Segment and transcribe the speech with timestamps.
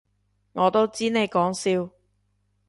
[0.53, 1.91] 我都知你講笑